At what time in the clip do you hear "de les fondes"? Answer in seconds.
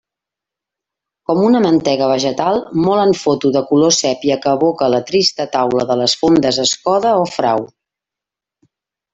5.93-6.61